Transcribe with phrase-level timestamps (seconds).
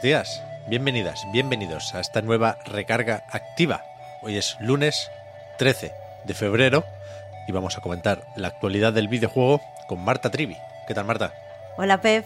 [0.00, 3.82] Buenos días, bienvenidas, bienvenidos a esta nueva recarga activa.
[4.22, 5.10] Hoy es lunes
[5.56, 5.90] 13
[6.22, 6.84] de febrero
[7.48, 10.56] y vamos a comentar la actualidad del videojuego con Marta Trivi.
[10.86, 11.32] ¿Qué tal, Marta?
[11.78, 12.24] Hola, Pep.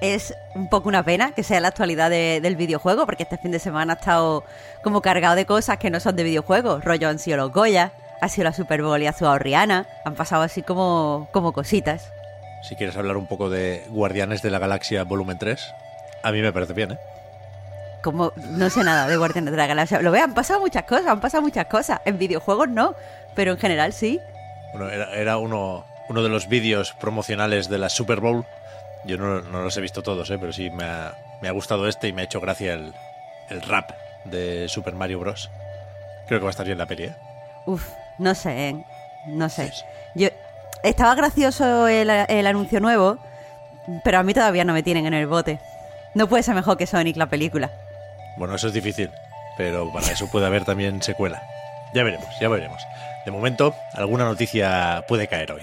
[0.00, 3.50] Es un poco una pena que sea la actualidad de- del videojuego, porque este fin
[3.50, 4.42] de semana ha estado
[4.82, 6.82] como cargado de cosas que no son de videojuegos.
[6.82, 9.86] Rollo han sido los Goya, ha sido la Super Bowl y ha sido Rihanna.
[10.06, 12.14] Han pasado así como, como cositas.
[12.62, 15.74] Si quieres hablar un poco de Guardianes de la Galaxia Volumen 3,
[16.22, 16.98] a mí me parece bien, ¿eh?
[18.02, 20.00] Como no sé nada de Guardianes de la Galaxia.
[20.00, 22.00] Lo vean, han pasado muchas cosas, han pasado muchas cosas.
[22.04, 22.94] En videojuegos no,
[23.34, 24.20] pero en general sí.
[24.72, 28.46] Bueno, era, era uno, uno de los vídeos promocionales de la Super Bowl.
[29.04, 30.38] Yo no, no los he visto todos, ¿eh?
[30.38, 32.94] pero sí me ha, me ha gustado este y me ha hecho gracia el,
[33.48, 33.90] el rap
[34.24, 35.50] de Super Mario Bros.
[36.26, 37.16] Creo que va a estar bien la peli, ¿eh?
[37.66, 38.84] Uf, no sé, ¿eh?
[39.26, 39.72] no sé.
[39.72, 39.84] Sí.
[40.14, 40.28] Yo
[40.82, 43.18] estaba gracioso el, el anuncio nuevo,
[44.04, 45.60] pero a mí todavía no me tienen en el bote.
[46.14, 47.70] No puede ser mejor que Sonic la película.
[48.40, 49.10] Bueno, eso es difícil,
[49.58, 51.42] pero para eso puede haber también secuela.
[51.92, 52.82] Ya veremos, ya veremos.
[53.26, 55.60] De momento, alguna noticia puede caer hoy.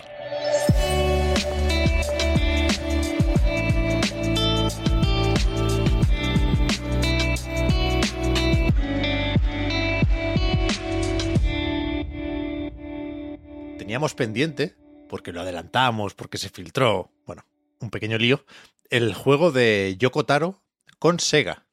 [13.80, 14.76] Teníamos pendiente,
[15.10, 17.44] porque lo adelantamos, porque se filtró, bueno,
[17.80, 18.46] un pequeño lío,
[18.92, 20.62] el juego de Yoko Taro
[21.00, 21.67] con Sega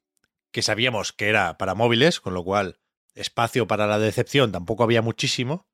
[0.54, 2.78] que sabíamos que era para móviles, con lo cual
[3.16, 5.66] espacio para la decepción tampoco había muchísimo,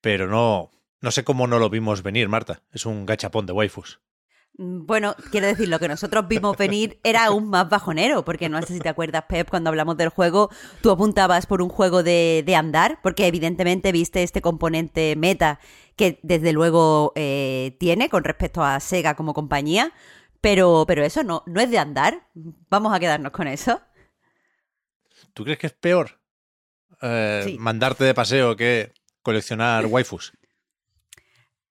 [0.00, 0.70] pero no,
[1.02, 2.62] no sé cómo no lo vimos venir, Marta.
[2.72, 4.00] Es un gachapón de waifus.
[4.56, 8.62] Mm, Bueno, quiero decir, lo que nosotros vimos venir era aún más bajonero, porque no
[8.62, 10.48] sé si te acuerdas, Pep, cuando hablamos del juego,
[10.80, 15.60] tú apuntabas por un juego de, de andar, porque evidentemente viste este componente meta
[15.96, 19.92] que desde luego eh, tiene con respecto a Sega como compañía,
[20.40, 22.28] pero, pero eso no, no es de andar.
[22.70, 23.80] Vamos a quedarnos con eso.
[25.34, 26.20] ¿Tú crees que es peor
[27.02, 27.56] eh, Sí.
[27.58, 28.92] mandarte de paseo que
[29.22, 30.32] coleccionar waifus?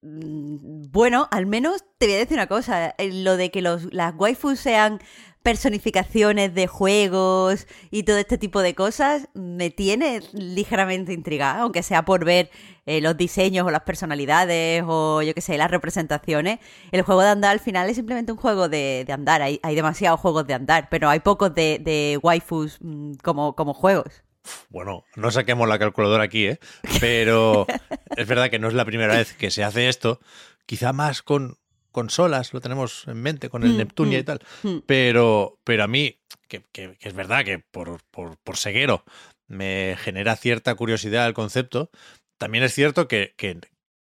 [0.01, 2.93] Mm, Bueno, al menos te voy a decir una cosa.
[2.97, 4.99] eh, Lo de que los, las waifus sean
[5.45, 12.03] personificaciones de juegos y todo este tipo de cosas me tiene ligeramente intrigada, aunque sea
[12.03, 12.49] por ver
[12.87, 16.57] eh, los diseños o las personalidades o yo qué sé, las representaciones.
[16.91, 19.43] El juego de andar al final es simplemente un juego de, de andar.
[19.43, 23.75] Hay, hay demasiados juegos de andar, pero hay pocos de, de waifus mm, como, como
[23.75, 24.23] juegos.
[24.69, 26.59] Bueno, no saquemos la calculadora aquí, ¿eh?
[26.99, 27.67] Pero
[28.17, 30.19] es verdad que no es la primera vez que se hace esto.
[30.65, 31.59] Quizá más con
[31.95, 34.39] consolas, lo tenemos en mente, con el Mm, Neptunia mm, y tal.
[34.63, 34.77] mm.
[34.85, 39.03] Pero, pero a mí, que, que- que es verdad que por, por, por ceguero
[39.47, 41.89] me genera cierta curiosidad el concepto,
[42.37, 43.59] también es cierto que, que,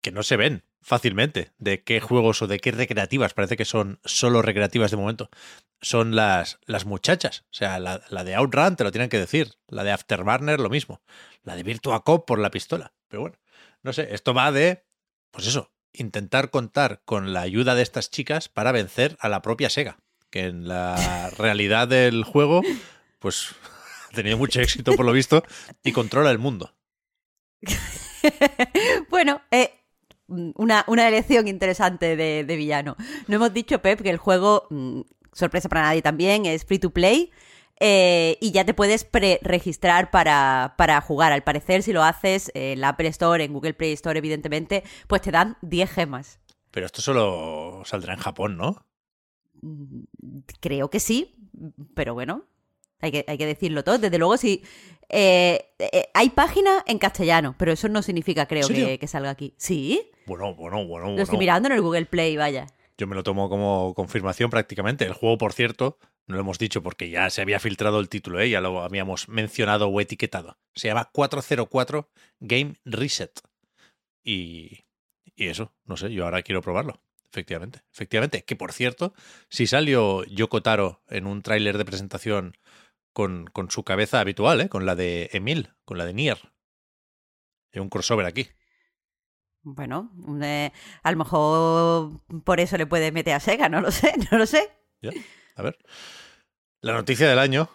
[0.02, 4.00] que no se ven fácilmente de qué juegos o de qué recreativas, parece que son
[4.04, 5.28] solo recreativas de momento,
[5.80, 7.44] son las, las muchachas.
[7.50, 10.70] O sea, la, la de Outrun te lo tienen que decir, la de Afterburner lo
[10.70, 11.00] mismo,
[11.42, 12.92] la de Virtua Cop por la pistola.
[13.08, 13.36] Pero bueno,
[13.82, 14.84] no sé, esto va de,
[15.30, 19.70] pues eso, intentar contar con la ayuda de estas chicas para vencer a la propia
[19.70, 19.98] Sega,
[20.30, 22.62] que en la realidad del juego,
[23.18, 23.54] pues
[24.10, 25.42] ha tenido mucho éxito por lo visto
[25.82, 26.74] y controla el mundo.
[29.10, 29.72] bueno, eh,
[30.26, 32.96] una, una elección interesante de, de villano.
[33.26, 35.00] No hemos dicho, Pep, que el juego, mm,
[35.32, 37.30] sorpresa para nadie también, es free to play.
[37.80, 41.32] Eh, y ya te puedes pre-registrar para, para jugar.
[41.32, 45.22] Al parecer, si lo haces en la Apple Store, en Google Play Store, evidentemente, pues
[45.22, 46.38] te dan 10 gemas.
[46.70, 48.84] Pero esto solo saldrá en Japón, ¿no?
[49.62, 50.02] Mm,
[50.60, 51.34] Creo que sí,
[51.94, 52.44] pero bueno,
[53.00, 53.98] hay que, hay que decirlo todo.
[53.98, 54.62] Desde luego, sí.
[55.08, 59.54] eh, eh, hay página en castellano, pero eso no significa, creo, que, que salga aquí.
[59.58, 60.10] ¿Sí?
[60.26, 61.38] Bueno, bueno, bueno, Lo estoy bueno.
[61.40, 62.66] mirando en el Google Play, vaya.
[62.96, 65.04] Yo me lo tomo como confirmación prácticamente.
[65.04, 68.40] El juego, por cierto, no lo hemos dicho porque ya se había filtrado el título,
[68.40, 68.48] ¿eh?
[68.48, 70.58] ya lo habíamos mencionado o etiquetado.
[70.74, 72.08] Se llama 404
[72.40, 73.40] Game Reset.
[74.22, 74.84] Y,
[75.36, 77.00] y eso, no sé, yo ahora quiero probarlo.
[77.30, 78.44] Efectivamente, efectivamente.
[78.44, 79.12] Que por cierto,
[79.48, 82.56] si salió Yoko Taro en un tráiler de presentación
[83.12, 84.68] con, con su cabeza habitual, ¿eh?
[84.68, 86.38] con la de Emil, con la de Nier.
[87.72, 88.48] Hay un crossover aquí.
[89.62, 90.12] Bueno,
[90.42, 90.70] eh,
[91.02, 94.46] a lo mejor por eso le puede meter a Sega, no lo sé, no lo
[94.46, 94.70] sé.
[95.02, 95.10] Ya,
[95.54, 95.78] A ver.
[96.80, 97.70] La noticia del año,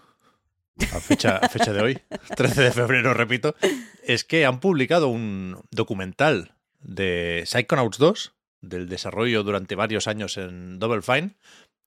[0.93, 1.99] a fecha, a fecha de hoy,
[2.35, 3.55] 13 de febrero, repito,
[4.03, 10.79] es que han publicado un documental de Psychonauts 2, del desarrollo durante varios años en
[10.79, 11.35] Double Fine,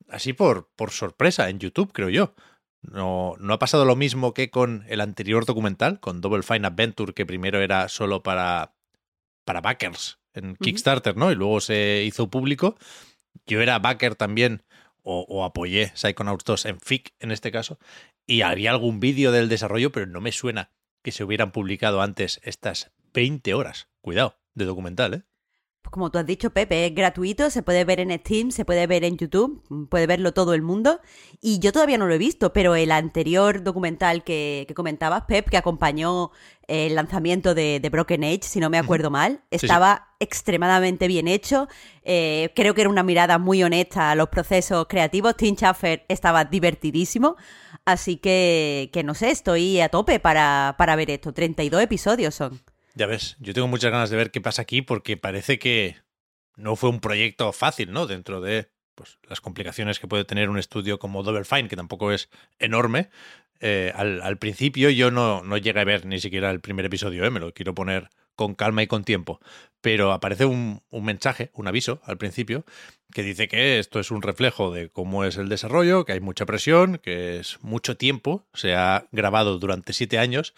[0.09, 2.35] así por, por sorpresa, en YouTube, creo yo.
[2.83, 7.15] No, no ha pasado lo mismo que con el anterior documental, con Double Fine Adventure,
[7.15, 8.75] que primero era solo para,
[9.45, 11.31] para backers en Kickstarter, ¿no?
[11.31, 12.77] Y luego se hizo público.
[13.47, 14.63] Yo era backer también,
[15.03, 17.79] o, apoyé Psychonauts 2 en FIC en este caso,
[18.27, 20.71] y había algún vídeo del desarrollo, pero no me suena
[21.03, 23.89] que se hubieran publicado antes estas 20 horas.
[24.01, 25.23] Cuidado, de documental, ¿eh?
[25.91, 29.05] Como tú has dicho, Pepe, es gratuito, se puede ver en Steam, se puede ver
[29.05, 31.01] en YouTube, puede verlo todo el mundo.
[31.41, 35.51] Y yo todavía no lo he visto, pero el anterior documental que, que comentabas, Pep,
[35.51, 36.31] que acompañó
[36.67, 39.67] el lanzamiento de, de Broken Age, si no me acuerdo mal, sí.
[39.67, 41.69] estaba extremadamente bien hecho.
[42.05, 45.37] Eh, creo que era una mirada muy honesta a los procesos creativos.
[45.37, 47.37] Tim Schafer estaba divertidísimo.
[47.85, 51.33] Así que, que no sé, estoy a tope para, para ver esto.
[51.33, 52.61] 32 episodios son.
[52.95, 55.97] Ya ves, yo tengo muchas ganas de ver qué pasa aquí porque parece que
[56.57, 58.07] no fue un proyecto fácil, ¿no?
[58.07, 62.13] Dentro de pues, las complicaciones que puede tener un estudio como Double Fine, que tampoco
[62.13, 62.29] es
[62.59, 63.09] enorme.
[63.61, 67.31] Eh, al, principio yo no, no llegué a ver ni siquiera el primer episodio, ¿eh?
[67.31, 69.41] me lo quiero poner con calma y con tiempo.
[69.81, 72.65] Pero aparece un, un, mensaje, un aviso al principio,
[73.13, 76.45] que dice que esto es un reflejo de cómo es el desarrollo, que hay mucha
[76.45, 80.55] presión, que es mucho tiempo, se ha grabado durante siete años.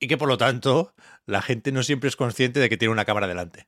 [0.00, 0.94] Y que por lo tanto
[1.26, 3.66] la gente no siempre es consciente de que tiene una cámara delante.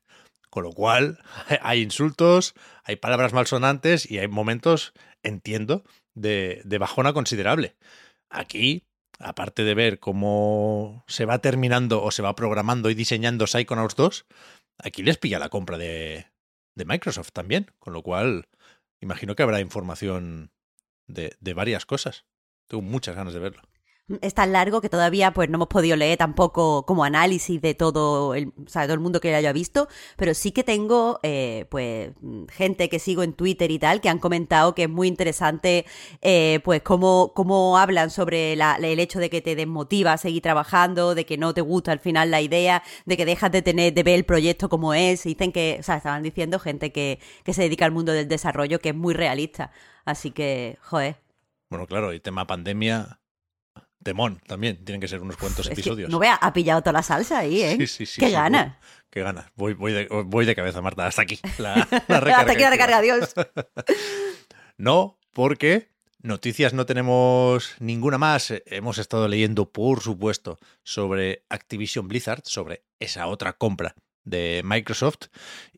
[0.51, 1.23] Con lo cual
[1.63, 5.85] hay insultos, hay palabras malsonantes y hay momentos, entiendo,
[6.15, 7.77] de, bajona considerable.
[8.31, 8.83] Aquí
[9.19, 14.27] aparte de ver cómo se va terminando o se va programando y diseñando Psychonauts 2,
[14.79, 16.27] aquí les pilla la compra de,
[16.75, 18.49] de Microsoft también, con lo cual
[19.01, 20.51] imagino que habrá información
[21.07, 22.25] de, de varias cosas.
[22.67, 23.63] Tengo muchas ganas de verlo
[24.21, 28.35] es tan largo que todavía pues no hemos podido leer tampoco como análisis de todo
[28.35, 31.67] el, o sea, todo el mundo que lo haya visto, pero sí que tengo eh,
[31.71, 32.11] pues
[32.51, 35.87] gente que sigo en Twitter y tal que han comentado que es muy interesante
[36.21, 40.43] eh, pues cómo, cómo hablan sobre la, el hecho de que te desmotiva a seguir
[40.43, 43.95] trabajando, de que no te gusta al final la idea, de que dejas de tener,
[43.95, 47.55] de ver el proyecto como es, dicen que, o sea, estaban diciendo gente que, que
[47.55, 49.73] se dedica al mundo del desarrollo que es muy realista,
[50.05, 51.17] así que, joder.
[51.71, 53.19] Bueno, claro, y tema pandemia,
[54.03, 56.11] Demon también, tienen que ser unos cuantos es episodios.
[56.11, 57.77] no vea, ha pillado toda la salsa ahí, ¿eh?
[57.79, 58.21] Sí, sí, sí.
[58.21, 58.77] Qué sí, ganas.
[59.11, 59.47] Qué ganas.
[59.57, 61.39] Voy, voy, de, voy de cabeza, Marta, hasta aquí.
[61.59, 62.37] La, la recarga.
[62.41, 63.35] hasta aquí la recarga, adiós.
[64.77, 65.89] no, porque
[66.23, 68.53] noticias no tenemos ninguna más.
[68.67, 73.95] Hemos estado leyendo, por supuesto, sobre Activision Blizzard, sobre esa otra compra
[74.25, 75.27] de Microsoft,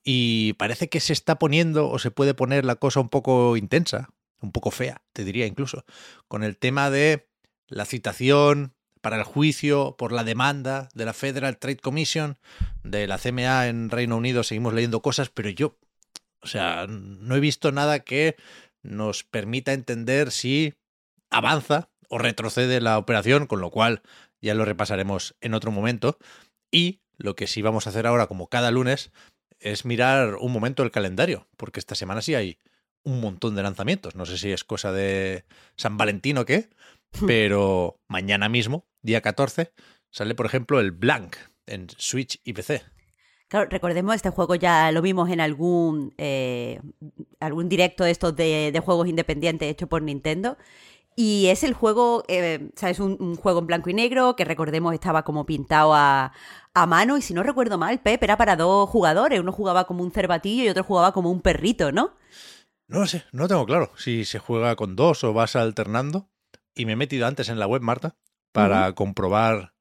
[0.03, 4.11] y parece que se está poniendo o se puede poner la cosa un poco intensa,
[4.41, 5.85] un poco fea, te diría incluso,
[6.29, 7.27] con el tema de
[7.75, 12.39] la citación para el juicio por la demanda de la Federal Trade Commission,
[12.85, 15.77] de la CMA en Reino Unido, seguimos leyendo cosas, pero yo,
[16.41, 18.37] o sea, no he visto nada que
[18.83, 20.75] nos permita entender si
[21.31, 24.03] avanza o retrocede la operación, con lo cual
[24.41, 26.17] ya lo repasaremos en otro momento.
[26.71, 29.11] Y lo que sí vamos a hacer ahora, como cada lunes,
[29.59, 32.59] es mirar un momento el calendario, porque esta semana sí hay
[33.03, 34.15] un montón de lanzamientos.
[34.15, 35.45] No sé si es cosa de
[35.77, 36.69] San Valentín o qué,
[37.27, 39.73] pero mañana mismo, día 14,
[40.11, 42.83] sale, por ejemplo, el Blank en Switch y PC.
[43.49, 46.81] Claro, recordemos, este juego ya lo vimos en algún, eh,
[47.41, 50.57] algún directo de estos de, de, juegos independientes hecho por Nintendo.
[51.17, 54.35] Y es el juego, eh, o sea, es un, un, juego en blanco y negro
[54.35, 56.33] que recordemos estaba como pintado a,
[56.75, 57.17] a mano.
[57.17, 59.39] Y si no recuerdo mal, Pep era para dos jugadores.
[59.39, 62.15] Uno jugaba como un cervatillo y otro jugaba como un perrito, ¿no?
[62.89, 66.29] No lo sé, no tengo claro si se juega con dos o vas alternando
[66.75, 68.17] y me he metido antes en la web, Marta,
[68.53, 68.95] para uh -huh.
[68.95, 69.75] comprobar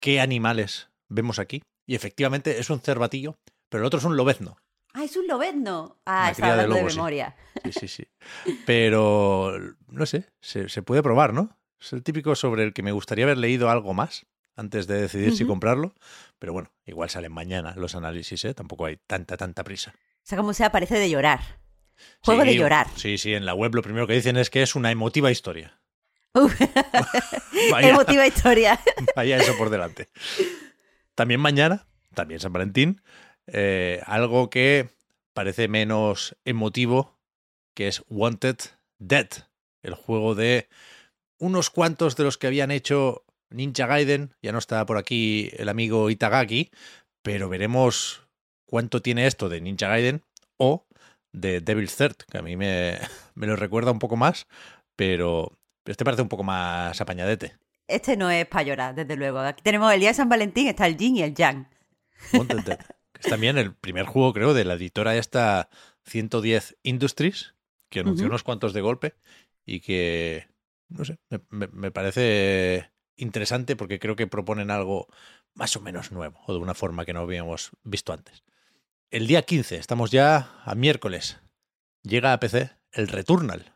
[0.00, 1.62] qué animales vemos aquí.
[1.86, 3.38] Y efectivamente es un cervatillo,
[3.68, 4.56] pero el otro es un lobezno.
[4.92, 5.98] Ah, es un lobezno.
[6.06, 7.36] Ah, está hablando de, lobo, de memoria.
[7.64, 7.72] Sí.
[7.72, 8.08] sí, sí,
[8.44, 8.60] sí.
[8.64, 9.52] Pero,
[9.88, 11.56] no sé, se, se, puede probar, ¿no?
[11.78, 14.26] Es el típico sobre el que me gustaría haber leído algo más
[14.56, 15.36] antes de decidir uh -huh.
[15.36, 15.94] si comprarlo.
[16.38, 18.54] Pero bueno, igual salen mañana los análisis, ¿eh?
[18.54, 19.94] Tampoco hay tanta, tanta prisa.
[19.98, 21.40] O sea, como sea, parece de llorar.
[22.22, 22.86] Juego sí, de llorar.
[22.96, 25.78] Sí, sí, en la web lo primero que dicen es que es una emotiva historia.
[27.70, 28.80] Vaya, Emotiva historia.
[29.14, 30.08] vaya eso por delante.
[31.14, 33.02] También mañana, también San Valentín,
[33.46, 34.88] eh, algo que
[35.32, 37.18] parece menos emotivo,
[37.74, 38.56] que es Wanted
[38.98, 39.28] Dead,
[39.82, 40.68] el juego de
[41.38, 44.34] unos cuantos de los que habían hecho Ninja Gaiden.
[44.42, 46.70] Ya no está por aquí el amigo Itagaki,
[47.22, 48.22] pero veremos
[48.64, 50.22] cuánto tiene esto de Ninja Gaiden
[50.56, 50.86] o
[51.32, 52.98] de Devil's Third, que a mí me,
[53.34, 54.46] me lo recuerda un poco más,
[54.96, 55.52] pero
[55.86, 57.56] este parece un poco más apañadete.
[57.88, 59.38] Este no es para llorar, desde luego.
[59.38, 61.68] Aquí tenemos el día de San Valentín, está el yin y el yang.
[63.18, 65.68] Es también el primer juego, creo, de la editora esta
[66.04, 67.54] 110 Industries,
[67.88, 69.14] que anunció unos cuantos de golpe
[69.64, 70.48] y que,
[70.88, 71.18] no sé,
[71.50, 75.08] me, parece interesante porque creo que proponen algo
[75.54, 78.44] más o menos nuevo o de una forma que no habíamos visto antes.
[79.10, 81.38] El día 15, estamos ya a miércoles,
[82.02, 83.72] llega a PC el Returnal.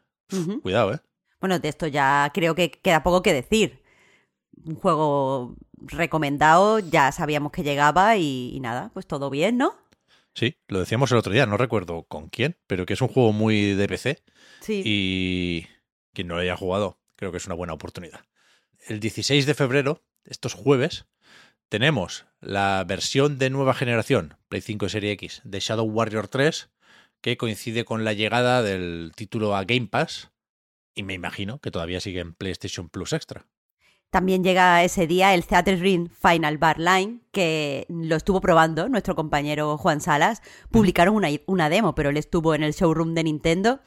[0.63, 1.01] Cuidado, ¿eh?
[1.41, 3.83] Bueno, de esto ya creo que queda poco que decir.
[4.65, 9.75] Un juego recomendado, ya sabíamos que llegaba y, nada, pues todo bien, ¿no?
[10.35, 13.33] Sí, lo decíamos el otro día, no recuerdo con quién, pero que es un juego
[13.33, 14.23] muy de PC.
[14.61, 14.83] Sí.
[14.85, 15.67] Y
[16.13, 18.21] quien no lo haya jugado, creo que es una buena oportunidad.
[18.87, 21.07] El 16 de febrero, estos jueves,
[21.69, 26.71] tenemos la versión de nueva generación, Play 5 Serie X, de Shadow Warrior 3,
[27.21, 30.31] que coincide con la llegada del título a Game Pass.
[31.01, 33.47] Y me imagino que todavía sigue en PlayStation Plus Extra.
[34.11, 39.15] También llega ese día el Theater Ring Final Bar Line, que lo estuvo probando nuestro
[39.15, 40.43] compañero Juan Salas.
[40.71, 43.81] Publicaron una, una demo, pero él estuvo en el showroom de Nintendo.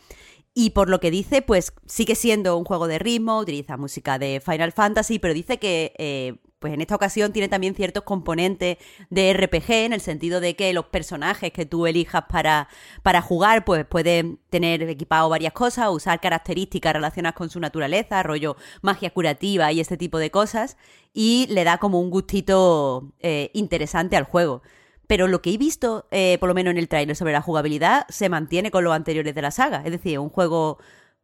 [0.55, 4.41] Y por lo que dice, pues sigue siendo un juego de ritmo, utiliza música de
[4.43, 8.77] Final Fantasy, pero dice que eh, pues en esta ocasión tiene también ciertos componentes
[9.09, 12.69] de RPG, en el sentido de que los personajes que tú elijas para,
[13.01, 18.55] para jugar, pues pueden tener equipado varias cosas, usar características relacionadas con su naturaleza, rollo
[18.81, 20.77] magia curativa y este tipo de cosas,
[21.13, 24.61] y le da como un gustito eh, interesante al juego.
[25.05, 28.05] Pero lo que he visto, eh, por lo menos en el trailer sobre la jugabilidad,
[28.07, 29.81] se mantiene con los anteriores de la saga.
[29.83, 30.77] Es decir, un juego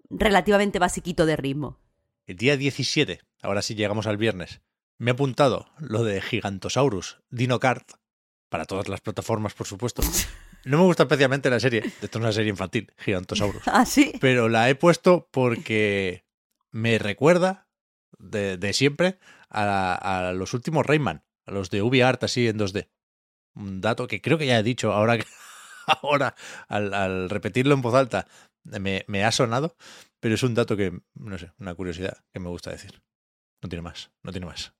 [0.09, 1.77] relativamente basiquito de ritmo.
[2.25, 4.59] El día 17, ahora sí llegamos al viernes,
[4.99, 7.89] me he apuntado lo de Gigantosaurus Dino Kart,
[8.49, 10.01] para todas las plataformas, por supuesto.
[10.65, 13.63] No me gusta especialmente la serie, esto es una serie infantil, Gigantosaurus.
[13.67, 14.11] Ah, sí.
[14.19, 16.25] Pero la he puesto porque
[16.71, 17.69] me recuerda
[18.17, 22.89] de, siempre a, los últimos Rayman, a los de UbiArt así en 2D.
[23.55, 25.17] Un dato que creo que ya he dicho ahora,
[26.01, 26.35] ahora
[26.67, 28.27] al, repetirlo en voz alta,
[28.63, 29.77] me, me ha sonado,
[30.19, 33.01] pero es un dato que, no sé, una curiosidad que me gusta decir.
[33.61, 34.73] No tiene más, no tiene más.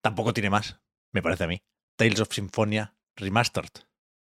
[0.00, 0.80] Tampoco tiene más,
[1.12, 1.62] me parece a mí.
[1.96, 3.70] Tales of Symphonia Remastered.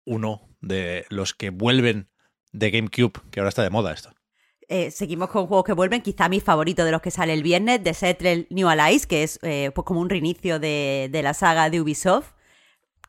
[0.05, 2.09] Uno de los que vuelven
[2.51, 4.11] de GameCube, que ahora está de moda esto.
[4.69, 7.83] Eh, seguimos con juegos que vuelven, quizá mi favorito de los que sale el viernes,
[7.83, 11.79] de Settle New Allies, que es eh, pues como un reinicio de, la saga de
[11.79, 12.33] Ubisoft,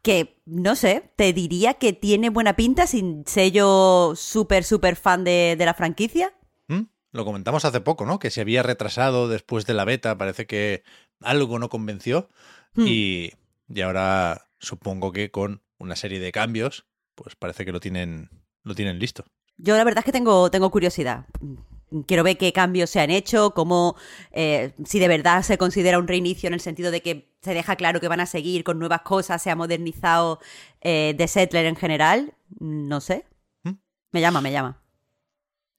[0.02, 5.25] que no sé, te diría que tiene buena pinta sin ser yo súper, súper fan
[5.25, 6.33] de, de la franquicia.
[7.12, 8.19] Lo comentamos hace poco, ¿no?
[8.19, 10.83] Que se había retrasado después de la beta, parece que
[11.21, 12.29] algo no convenció
[12.75, 12.87] hmm.
[12.87, 13.33] y,
[13.69, 18.31] y, ahora supongo que con una serie de cambios, pues parece que lo tienen,
[18.62, 19.25] lo tienen listo.
[19.57, 21.27] Yo la verdad es que tengo, tengo curiosidad.
[22.07, 23.97] Quiero ver qué cambios se han hecho, cómo,
[24.31, 27.77] eh, si de verdad se considera un reinicio en el sentido de que se deja
[27.77, 30.38] claro que van a seguir con nuevas cosas, se ha modernizado
[30.83, 32.35] eh, The Settler en general.
[32.61, 33.25] No sé.
[33.65, 33.79] Hmm.
[34.12, 34.83] Me llama, me llama.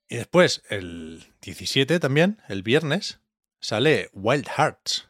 [0.09, 3.19] Y después, el 17 también, el viernes,
[3.61, 5.07] sale Wild Hearts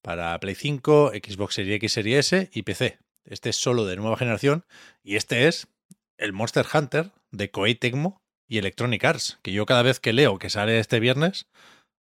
[0.00, 2.98] para Play 5, Xbox Series X, Series S y PC.
[3.26, 4.64] Este es solo de nueva generación
[5.04, 5.68] y este es
[6.16, 10.38] el Monster Hunter de Koei Tecmo y Electronic Arts, que yo cada vez que leo
[10.38, 11.46] que sale este viernes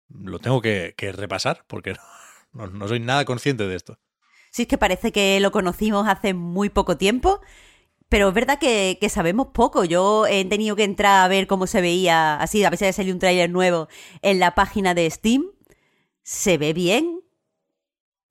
[0.09, 1.97] lo tengo que, repasar porque
[2.53, 3.99] no soy nada consciente de esto.
[4.51, 7.41] Sí, es que parece que lo conocimos hace muy poco tiempo
[8.09, 9.85] pero es verdad que, sabemos poco.
[9.85, 13.19] Yo he tenido que entrar a ver cómo se veía, así, a veces salió un
[13.19, 13.89] tráiler nuevo
[14.23, 15.47] en la página de Steam.
[16.23, 17.21] Se ve bien,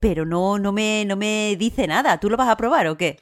[0.00, 2.18] pero no, no, me, no me dice nada.
[2.18, 3.20] ¿Tú lo vas a probar o qué?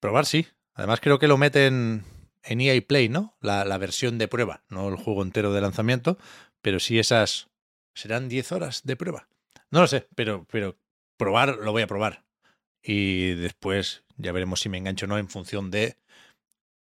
[0.00, 0.46] Probar sí.
[0.74, 2.04] Además creo que lo meten
[2.42, 3.36] en EA Play, ¿no?
[3.40, 6.18] La, la versión de prueba, no el juego entero de lanzamiento,
[6.62, 7.48] pero sí esas...
[7.92, 9.28] ¿Serán 10 horas de prueba?
[9.70, 10.78] No lo sé, pero, pero
[11.16, 12.24] probar lo voy a probar.
[12.82, 15.96] Y después ya veremos si me engancho o no en función de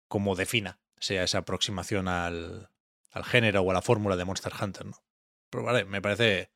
[0.09, 2.69] cómo defina sea esa aproximación al,
[3.11, 5.03] al género o a la fórmula de Monster Hunter, ¿no?
[5.49, 6.51] Probaré, me parece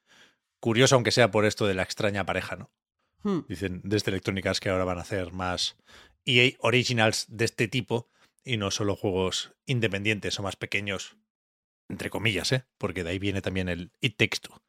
[0.60, 2.70] curioso, aunque sea por esto de la extraña pareja, ¿no?
[3.22, 3.40] Hmm.
[3.48, 5.76] Dicen desde Electronic Arts que ahora van a hacer más
[6.26, 8.08] EA Originals de este tipo
[8.44, 11.16] y no solo juegos independientes o más pequeños,
[11.88, 12.64] entre comillas, ¿eh?
[12.78, 14.62] Porque de ahí viene también el It Takes Two.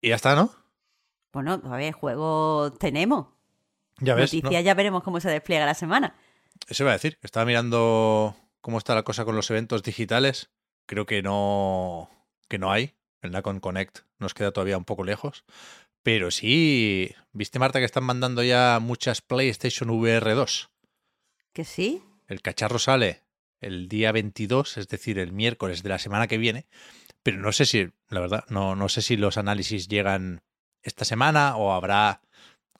[0.00, 0.54] Y ya está, ¿no?
[1.32, 3.26] Bueno, a ver, juego tenemos.
[3.98, 4.34] Ya ves.
[4.34, 6.14] Noticia, ya veremos cómo se despliega la semana.
[6.68, 7.18] Eso iba a decir.
[7.22, 10.50] Estaba mirando cómo está la cosa con los eventos digitales.
[10.86, 12.10] Creo que no,
[12.48, 12.94] que no hay.
[13.22, 15.44] El Nacon Connect nos queda todavía un poco lejos.
[16.02, 20.70] Pero sí, viste Marta que están mandando ya muchas PlayStation VR 2.
[21.52, 22.02] ¿Que sí?
[22.28, 23.22] El cacharro sale
[23.60, 26.66] el día 22, es decir, el miércoles de la semana que viene,
[27.22, 30.42] pero no sé si, la verdad, no, no sé si los análisis llegan
[30.82, 32.20] esta semana o habrá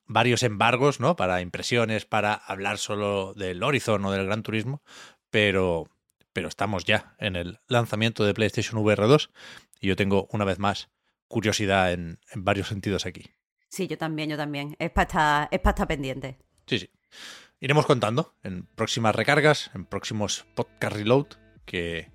[0.06, 1.16] varios embargos, ¿no?
[1.16, 4.82] Para impresiones, para hablar solo del Horizon o del Gran Turismo,
[5.30, 5.88] pero,
[6.32, 9.30] pero estamos ya en el lanzamiento de PlayStation VR 2
[9.80, 10.88] y yo tengo una vez más
[11.28, 13.30] curiosidad en, en varios sentidos aquí.
[13.68, 14.76] Sí, yo también, yo también.
[14.78, 16.38] Es para estar, es para estar pendiente.
[16.66, 16.90] Sí, sí.
[17.60, 21.26] Iremos contando en próximas recargas, en próximos podcast reload,
[21.64, 22.10] que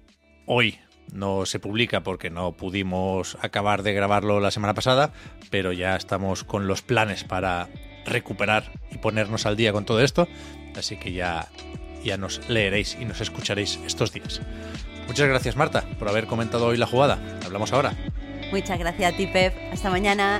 [0.46, 0.80] hoy
[1.12, 5.12] no se publica porque no pudimos acabar de grabarlo la semana pasada,
[5.50, 7.70] pero ya estamos con los planes para
[8.06, 10.28] recuperar y ponernos al día con todo esto,
[10.76, 11.48] así que ya,
[12.04, 14.42] ya nos leeréis y nos escucharéis estos días.
[15.08, 17.20] Muchas gracias Marta por haber comentado hoy la jugada.
[17.46, 17.94] Hablamos ahora.
[18.52, 19.54] Muchas gracias a.
[19.72, 20.40] Hasta mañana.